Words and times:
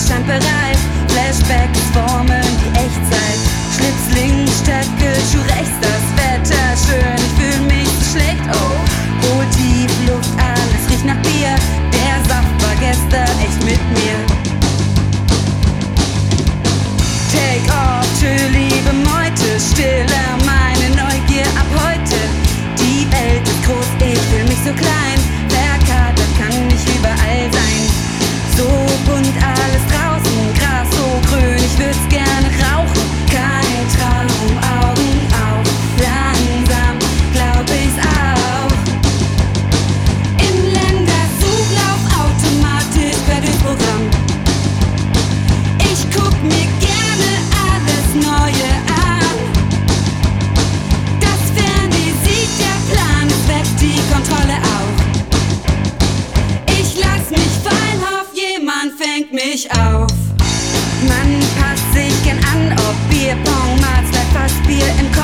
stand. 0.00 0.24
Flashback 1.10 1.79
ich 59.60 59.70
auf. 59.72 60.10
Man 61.06 61.40
passt 61.58 61.92
sich 61.92 62.22
gern 62.22 62.38
an, 62.38 62.72
ob 62.78 63.10
Bierpong, 63.10 63.44
Pong, 63.44 63.80
Marzler, 63.80 64.24
Fassbier 64.32 64.86
im 64.98 65.10
Kopf. 65.12 65.19